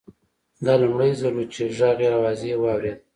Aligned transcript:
دا 0.65 0.73
لومړی 0.81 1.11
ځل 1.19 1.33
و 1.37 1.43
چې 1.53 1.63
غږ 1.77 1.99
یې 2.07 2.13
واضح 2.23 2.53
واورېد 2.59 2.99